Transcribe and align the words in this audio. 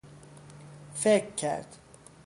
فکر 0.95 1.29
کرد 1.35 1.77